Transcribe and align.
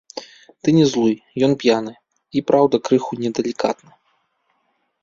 Ты 0.61 0.67
не 0.77 0.85
злуй, 0.93 1.13
ён 1.47 1.53
п'яны 1.65 1.93
і, 1.95 2.39
праўда, 2.53 2.75
крыху 2.89 3.11
недалікатны. 3.27 3.91